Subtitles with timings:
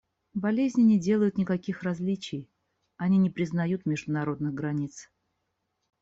[0.33, 2.49] Болезни не делают никаких различий;
[2.97, 5.11] они не признают международных границ.